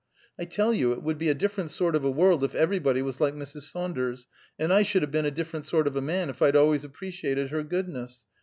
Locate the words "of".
1.95-2.03, 5.85-5.95